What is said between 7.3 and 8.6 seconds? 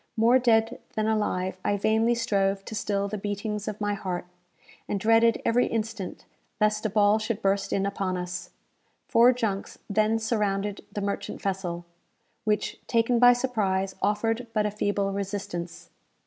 burst in upon us.